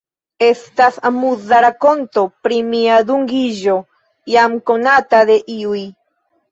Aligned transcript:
Estas 0.45 0.95
amuza 1.09 1.59
rakonto 1.67 2.25
pri 2.47 2.57
mia 2.73 2.97
dungiĝo, 3.11 3.79
jam 4.37 4.61
konata 4.73 5.27
de 5.33 5.39
iuj. 5.61 5.89